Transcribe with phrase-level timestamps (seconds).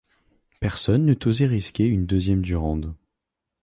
[0.59, 2.95] Personne n’eût osé risquer une deuxième Durande.